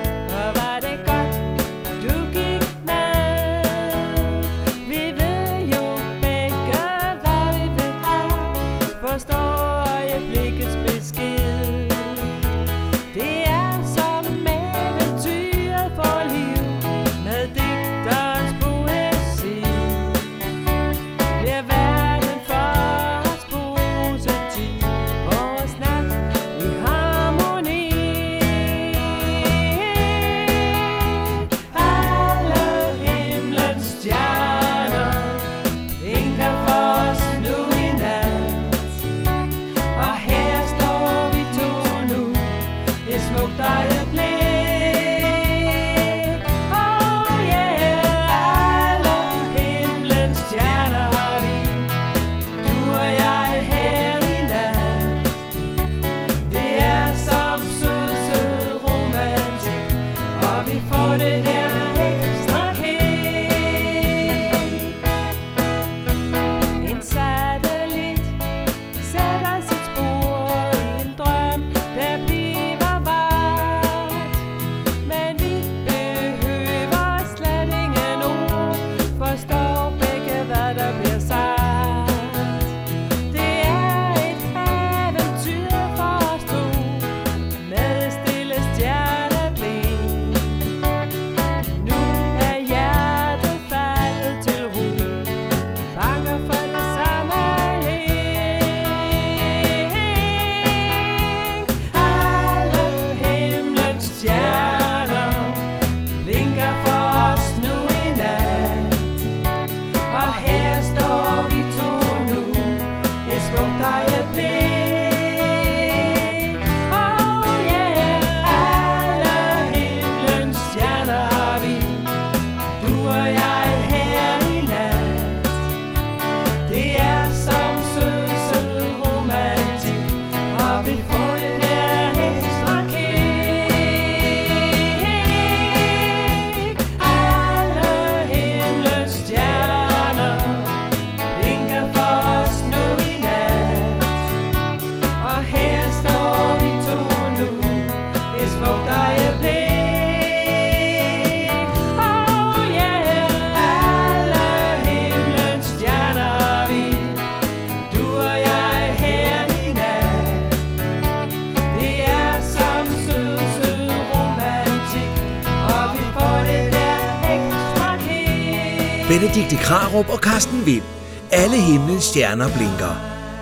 Benedikte 170.01 170.13
og 170.13 170.19
Carsten 170.19 170.65
Vind. 170.65 170.83
Alle 171.31 171.61
himlens 171.61 172.03
stjerner 172.03 172.49
blinker. 172.57 172.95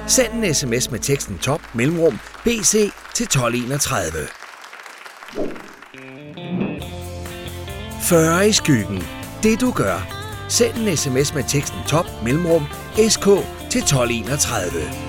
Send 0.07 0.33
en 0.33 0.53
sms 0.53 0.91
med 0.91 0.99
teksten 0.99 1.37
top 1.37 1.61
mellemrum 1.73 2.19
BC 2.43 2.91
til 3.13 3.23
1231. 3.23 4.27
40 8.01 8.49
i 8.49 8.51
skyggen. 8.51 9.03
Det 9.43 9.61
du 9.61 9.71
gør. 9.71 10.07
Send 10.49 10.77
en 10.77 10.97
sms 10.97 11.33
med 11.33 11.43
teksten 11.47 11.79
top 11.87 12.05
mellemrum 12.23 12.63
SK 13.09 13.25
til 13.69 13.81
1231. 13.81 15.08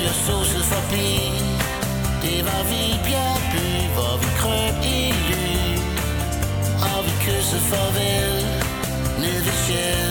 Vi 0.00 0.06
er 0.06 0.12
suset 0.12 0.64
forbi. 0.64 1.08
Det 2.22 2.44
var 2.44 2.62
Vibjerg 2.70 3.00
bjergby, 3.06 3.66
Hvor 3.94 4.14
vi 4.22 4.28
krøb 4.40 4.74
i 4.84 5.12
ly. 5.28 5.78
Og 6.90 7.04
vi 7.04 7.12
kyssede 7.24 7.60
farvel 7.60 8.44
Ned 9.18 9.44
ved 9.44 9.56
Sjæl. 9.66 10.09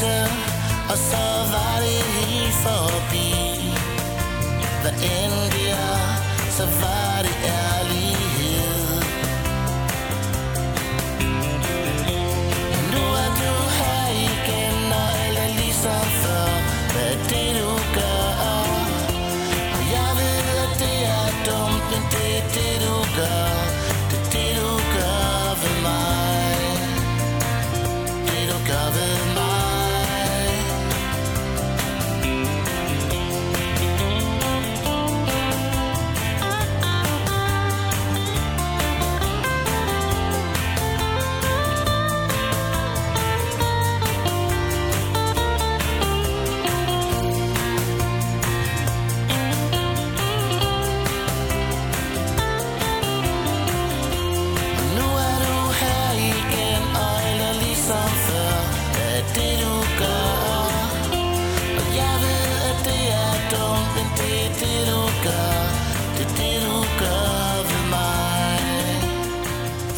Chance 0.00 0.50
Og 0.92 0.98
så 1.10 1.24
var 1.52 1.74
det 1.84 2.02
helt 2.18 2.54
forbi. 2.66 3.30
Hvad 4.82 4.92
end 4.92 5.34
det 5.54 5.70
er 5.70 6.06
Så 6.56 6.64
var 6.80 6.99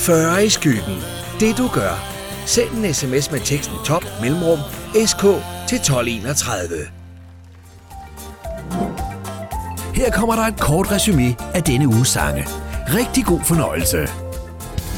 40 0.03 0.47
i 0.47 0.49
skyggen. 0.49 0.99
Det 1.41 1.59
du 1.59 1.69
gør. 1.75 2.09
Send 2.47 2.71
en 2.71 2.95
sms 2.95 3.31
med 3.31 3.41
teksten 3.41 3.77
top 3.85 4.05
mellemrum 4.21 4.59
SK 5.07 5.21
til 5.69 5.77
1231. 5.77 6.69
Her 9.95 10.11
kommer 10.11 10.35
der 10.35 10.43
et 10.43 10.61
kort 10.61 10.93
resume 10.93 11.37
af 11.55 11.63
denne 11.63 11.89
uges 11.89 12.09
sange. 12.09 12.47
Rigtig 12.89 13.25
god 13.25 13.41
fornøjelse. 13.45 14.09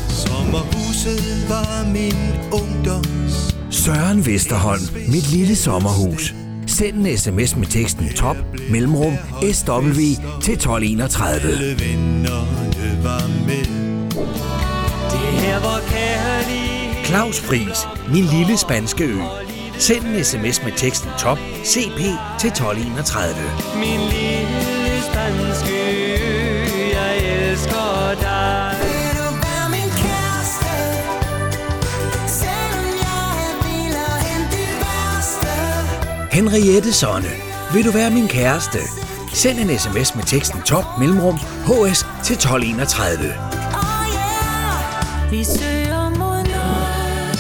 Sommerhuset 0.09 1.49
var 1.49 1.87
min 1.93 2.17
ungdoms 2.53 3.57
Søren 3.71 4.27
Vesterholm, 4.27 4.83
mit 5.09 5.31
lille 5.31 5.57
sommerhus. 5.57 6.35
Send 6.67 7.07
en 7.07 7.19
sms 7.19 7.57
med 7.57 7.67
teksten 7.67 8.09
top 8.09 8.37
mellemrum 8.71 9.15
SW 9.53 10.01
til 10.43 10.55
1231. 10.55 11.53
Alle 11.53 11.81
vennerne 11.81 13.05
var 13.05 13.47
med 13.47 13.74
Er 15.55 15.59
her, 15.59 15.69
hvor 15.69 15.81
kærlighed 15.89 17.05
Claus 17.05 17.41
Friis, 17.41 17.89
min 18.13 18.25
lille 18.25 18.59
spanske 18.59 19.05
ø. 19.05 19.19
Send 19.79 20.05
en 20.05 20.25
sms 20.25 20.63
med 20.65 20.73
teksten 20.77 21.11
top 21.19 21.39
CP 21.65 22.01
til 22.41 22.49
1231. 22.49 23.35
Min 23.77 24.01
lille 24.01 25.03
spanske 25.03 25.75
ø, 25.83 26.35
jeg 26.93 27.17
elsker 27.17 28.15
dig. 28.21 28.77
Henriette 36.33 36.93
Sonne, 36.93 37.31
vil 37.75 37.85
du 37.85 37.91
være 37.91 38.11
min 38.11 38.29
kæreste? 38.29 38.79
Send 39.35 39.59
en 39.59 39.79
sms 39.79 40.15
med 40.15 40.25
teksten 40.25 40.63
top 40.63 40.85
mellemrum 40.99 41.37
HS 41.67 42.07
til 42.25 42.35
1231. 42.35 43.54
Vi 45.35 45.45
søger 45.45 46.09
mod 46.09 46.41
noget. 46.57 47.39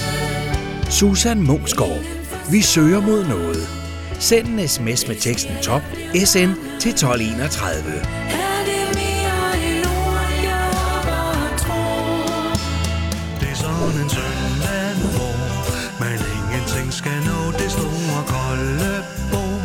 Susan 0.91 1.43
Mungsgaard, 1.43 2.05
vi 2.51 2.63
søger 2.63 3.01
mod 3.01 3.25
noget. 3.25 3.69
Send 4.19 4.49
en 4.49 4.69
sms 4.69 5.09
med 5.09 5.17
teksten 5.17 5.57
top 5.63 5.83
SN 6.25 6.51
til 6.81 6.91
1231. 6.91 7.93
Er 7.93 8.61
det 8.71 8.85
mere 9.01 9.49
end 9.69 9.87
ord, 9.87 10.31
jeg 10.51 10.71
bare 11.05 11.59
tror? 11.59 12.53
Det 13.41 13.49
er 13.49 13.59
sådan 13.67 14.03
en 14.05 14.11
søndag, 14.19 14.95
hvor 15.15 15.37
man 16.01 16.19
ingenting 16.39 16.93
skal 16.93 17.19
nå 17.31 17.41
det 17.59 17.71
store 17.77 18.21
kolde 18.35 19.05
bord. 19.33 19.63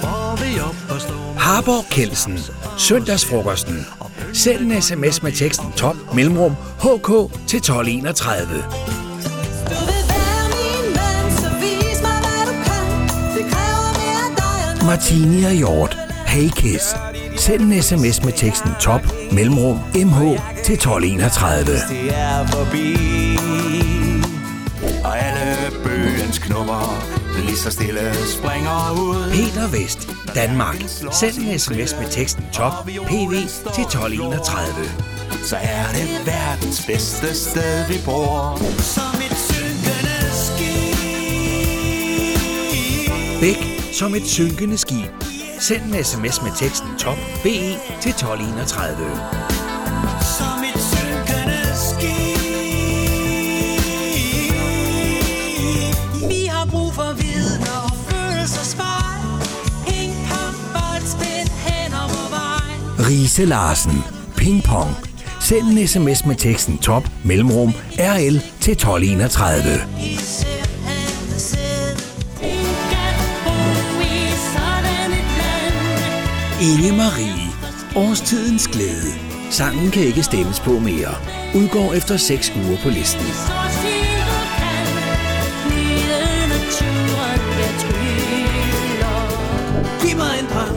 Hvor 0.00 0.28
vi 0.42 0.60
op 0.60 0.78
og 0.90 1.00
Harborg 1.40 1.84
Kelsen. 1.90 2.38
Søndagsfrokosten. 2.78 3.86
Send 4.32 4.72
en 4.72 4.82
sms 4.82 5.22
med 5.22 5.32
teksten 5.32 5.72
top 5.72 5.96
mellemrum 6.14 6.52
hk 6.52 7.08
til 7.46 7.56
1231. 7.56 8.46
Du 8.46 8.58
vil 9.88 10.02
være 10.12 10.44
min 10.54 10.86
mand, 10.96 11.32
så 11.36 11.50
vis 11.60 12.02
mig, 12.02 12.18
hvad 12.24 12.42
du 12.46 12.54
kan. 12.66 12.86
Det 13.36 13.52
kræver 13.52 13.90
mere 14.00 14.24
af 14.30 14.36
dig 14.36 14.80
og 14.80 14.86
Martini 14.86 15.44
og 15.44 15.52
Hjort. 15.52 15.98
Hey 16.26 16.48
Kiss. 16.56 16.94
Send 17.36 17.72
en 17.72 17.82
sms 17.82 18.24
med 18.24 18.32
teksten 18.32 18.70
top 18.80 19.00
mellemrum 19.32 19.76
mh 19.94 20.38
til 20.64 20.74
1231. 20.74 21.66
Det 21.66 22.14
er 22.14 22.46
forbi 22.46 22.96
Og 25.04 25.18
alle 25.18 25.76
bøgens 25.84 26.38
knupper 26.38 27.04
lige 27.46 27.56
så 27.56 27.70
stille 27.70 28.14
springer 28.26 28.90
ud. 29.02 29.30
Peter 29.30 29.68
Vest, 29.68 30.08
Danmark. 30.34 30.76
Send 31.20 31.38
en 31.38 31.58
sms 31.58 31.94
med 32.00 32.10
teksten 32.10 32.44
top 32.52 32.72
pv 32.84 33.32
til 33.74 33.84
1231. 33.84 34.64
Så 35.44 35.56
er 35.56 35.86
det 35.92 36.26
verdens 36.26 36.86
bedste 36.86 37.34
sted, 37.34 37.86
vi 37.88 37.98
bor. 38.04 38.58
Som 38.78 39.14
et 39.26 39.36
synkende 39.48 40.18
skib 40.44 40.96
Bæk 43.40 43.80
som 43.92 44.14
et 44.14 44.26
synkende 44.26 44.78
skib. 44.78 45.10
Send 45.60 45.82
en 45.82 46.04
sms 46.04 46.42
med 46.42 46.50
teksten 46.56 46.88
top 46.98 47.18
be 47.42 47.56
til 48.00 48.10
1231. 48.10 48.96
Som 50.38 50.58
et 50.64 50.80
synkende 50.90 51.60
skib 51.74 52.29
Riese 63.10 63.44
Larsen. 63.44 64.04
Ping 64.36 64.62
Pong. 64.62 64.90
Send 65.40 65.78
en 65.78 65.88
sms 65.88 66.26
med 66.26 66.36
teksten 66.36 66.78
top 66.78 67.08
mellemrum 67.24 67.72
RL 67.98 68.40
til 68.60 68.72
1231. 68.72 69.62
I 76.60 76.64
Inge 76.64 76.96
Marie. 76.96 77.50
Årstidens 77.96 78.68
glæde. 78.68 79.12
Sangen 79.50 79.90
kan 79.90 80.02
ikke 80.02 80.22
stemmes 80.22 80.60
på 80.60 80.78
mere. 80.78 81.14
Udgår 81.54 81.92
efter 81.92 82.16
6 82.16 82.52
uger 82.56 82.78
på 82.82 82.88
listen. 82.88 83.26
Giv 90.02 90.16
mig 90.16 90.38
en 90.40 90.46
drøm, 90.52 90.76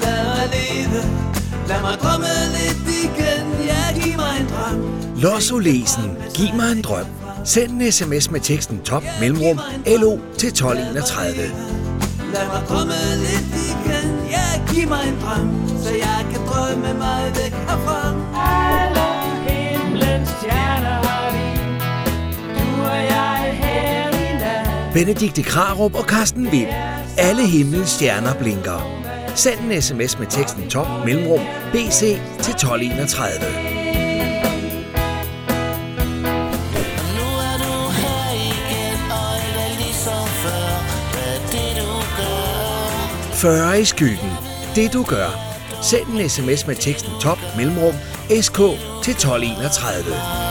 lad 0.00 0.24
mig 0.24 0.48
leve 0.52 1.27
Lad 1.68 1.80
mig 1.80 1.98
drømme 2.02 2.26
lidt 2.56 2.96
igen, 3.04 3.66
ja, 3.66 4.00
giv 4.00 4.16
mig 4.16 4.40
en 4.40 4.46
drøm 4.46 4.78
Los 5.16 5.50
Olesen. 5.50 6.16
Giv 6.34 6.54
mig 6.54 6.72
en 6.72 6.82
drøm. 6.82 7.06
Send 7.44 7.82
en 7.82 7.92
sms 7.92 8.30
med 8.30 8.40
teksten 8.40 8.80
top 8.82 9.02
mellemrum 9.20 9.60
LO 9.86 10.18
til 10.38 10.48
1231. 10.48 11.36
Lad 12.32 12.46
mig 12.46 12.62
drømme 12.68 12.92
lidt 13.24 13.52
igen, 13.70 14.08
ja, 14.30 14.46
giv 14.72 14.88
mig 14.88 15.08
en 15.08 15.18
drøm 15.22 15.68
Så 15.82 15.90
jeg 15.90 16.26
kan 16.32 16.40
drømme 16.46 16.94
mig 16.98 17.32
væk 17.36 17.52
herfra 17.52 18.14
Alle 18.34 19.08
himlens 19.48 20.28
stjerner 20.28 21.06
har 21.06 21.30
vi. 21.34 21.46
Du 22.58 22.82
og 22.82 22.96
jeg 22.96 23.58
her 23.62 24.08
i 24.08 24.38
nat. 24.38 24.92
Benedikte 24.94 25.42
Krarup 25.42 25.94
og 25.94 26.04
Carsten 26.04 26.52
Vind. 26.52 26.68
Alle 27.18 27.46
himlens 27.46 27.90
stjerner 27.90 28.34
blinker. 28.34 29.07
Send 29.38 29.72
en 29.72 29.82
sms 29.82 30.18
med 30.18 30.26
teksten 30.26 30.70
top 30.70 30.86
mellemrum 31.04 31.40
BC 31.72 32.00
til 32.42 32.52
1231. 32.54 33.46
Nu 37.16 37.26
er 37.48 37.56
du 37.64 37.74
her 37.98 38.32
igen, 38.34 39.00
og 39.10 39.34
alt 39.34 39.56
er 39.64 39.72
ligesom 39.84 40.26
før. 40.42 40.68
Hvad 41.12 41.36
det, 41.52 41.82
du 41.82 41.90
gør? 42.16 43.34
40 43.34 43.80
i 43.80 43.84
skyggen. 43.84 44.30
Det 44.74 44.92
du 44.92 45.02
gør. 45.02 45.30
Send 45.82 46.06
en 46.06 46.28
sms 46.28 46.66
med 46.66 46.76
teksten 46.76 47.12
top 47.20 47.38
mellemrum 47.56 47.94
SK 48.40 48.58
til 49.02 49.12
1231. 49.12 50.47